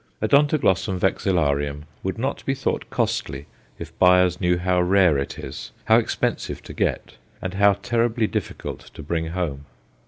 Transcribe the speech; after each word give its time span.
O. 0.19 0.27
vexillarium 0.27 1.83
would 2.01 2.17
not 2.17 2.43
be 2.43 2.55
thought 2.55 2.89
costly 2.89 3.45
if 3.77 3.95
buyers 3.99 4.41
knew 4.41 4.57
how 4.57 4.81
rare 4.81 5.15
it 5.19 5.37
is, 5.37 5.71
how 5.85 5.97
expensive 5.99 6.63
to 6.63 6.73
get, 6.73 7.17
and 7.39 7.53
how 7.53 7.73
terribly 7.83 8.25
difficult 8.25 8.79
to 8.95 9.03
bring 9.03 9.27
home. 9.27 9.65